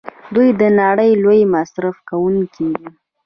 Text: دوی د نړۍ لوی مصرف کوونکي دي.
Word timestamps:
دوی 0.33 0.49
د 0.61 0.63
نړۍ 0.81 1.11
لوی 1.23 1.41
مصرف 1.53 1.95
کوونکي 2.09 2.67
دي. 2.77 2.87